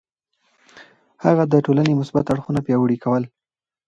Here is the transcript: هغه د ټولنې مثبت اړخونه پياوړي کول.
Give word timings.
هغه 1.23 1.43
د 1.47 1.53
ټولنې 1.65 1.93
مثبت 2.01 2.25
اړخونه 2.33 2.59
پياوړي 2.65 2.97
کول. 3.03 3.23